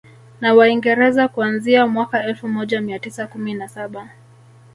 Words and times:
Na 0.41 0.53
Waingereza 0.53 1.27
kuanzia 1.27 1.87
mwaka 1.87 2.23
elfu 2.23 2.47
moja 2.47 2.81
mia 2.81 2.99
tisa 2.99 3.27
kumi 3.27 3.53
na 3.53 3.67
saba 3.67 4.09